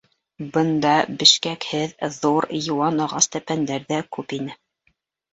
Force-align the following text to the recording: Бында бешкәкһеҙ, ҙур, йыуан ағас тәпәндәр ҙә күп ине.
Бында 0.53 0.93
бешкәкһеҙ, 1.23 1.93
ҙур, 2.23 2.47
йыуан 2.59 2.97
ағас 3.05 3.29
тәпәндәр 3.35 3.85
ҙә 3.93 4.01
күп 4.17 4.35
ине. 4.39 4.57